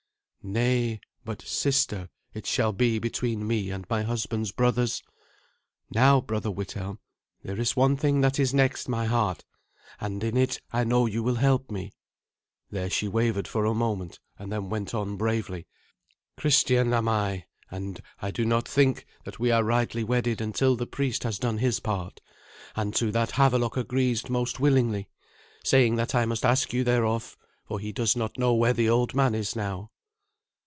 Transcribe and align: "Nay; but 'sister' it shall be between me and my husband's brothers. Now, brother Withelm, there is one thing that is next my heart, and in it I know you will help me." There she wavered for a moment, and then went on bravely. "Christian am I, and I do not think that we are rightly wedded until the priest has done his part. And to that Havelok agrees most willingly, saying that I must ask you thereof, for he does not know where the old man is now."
"Nay; 0.43 0.99
but 1.23 1.43
'sister' 1.43 2.09
it 2.33 2.47
shall 2.47 2.73
be 2.73 2.97
between 2.97 3.45
me 3.45 3.69
and 3.69 3.85
my 3.87 4.01
husband's 4.01 4.51
brothers. 4.51 5.03
Now, 5.93 6.19
brother 6.19 6.49
Withelm, 6.49 6.97
there 7.43 7.59
is 7.59 7.75
one 7.75 7.95
thing 7.95 8.21
that 8.21 8.39
is 8.39 8.51
next 8.51 8.89
my 8.89 9.05
heart, 9.05 9.45
and 9.99 10.23
in 10.23 10.35
it 10.35 10.59
I 10.73 10.83
know 10.83 11.05
you 11.05 11.21
will 11.21 11.35
help 11.35 11.69
me." 11.69 11.91
There 12.71 12.89
she 12.89 13.07
wavered 13.07 13.47
for 13.47 13.65
a 13.65 13.75
moment, 13.75 14.19
and 14.39 14.51
then 14.51 14.71
went 14.71 14.95
on 14.95 15.15
bravely. 15.15 15.67
"Christian 16.37 16.91
am 16.91 17.07
I, 17.07 17.45
and 17.69 18.01
I 18.19 18.31
do 18.31 18.43
not 18.43 18.67
think 18.67 19.05
that 19.25 19.37
we 19.37 19.51
are 19.51 19.63
rightly 19.63 20.03
wedded 20.03 20.41
until 20.41 20.75
the 20.75 20.87
priest 20.87 21.21
has 21.21 21.37
done 21.37 21.59
his 21.59 21.79
part. 21.79 22.19
And 22.75 22.95
to 22.95 23.11
that 23.11 23.33
Havelok 23.33 23.77
agrees 23.77 24.27
most 24.27 24.59
willingly, 24.59 25.07
saying 25.63 25.97
that 25.97 26.15
I 26.15 26.25
must 26.25 26.43
ask 26.43 26.73
you 26.73 26.83
thereof, 26.83 27.37
for 27.63 27.77
he 27.79 27.91
does 27.91 28.15
not 28.15 28.39
know 28.39 28.55
where 28.55 28.73
the 28.73 28.89
old 28.89 29.13
man 29.13 29.35
is 29.35 29.55
now." 29.55 29.91